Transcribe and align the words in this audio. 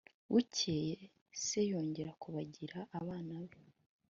bukeye 0.31 0.97
se 1.43 1.59
yongera 1.71 2.11
kubagira 2.21 2.77
abana 2.99 3.33
be 3.49 3.59